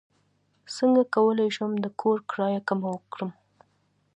څنګه 0.75 1.01
کولی 1.15 1.49
شم 1.55 1.71
د 1.83 1.85
کور 2.01 2.17
کرایه 2.29 2.61
کمه 2.67 2.91
کړم 3.13 3.31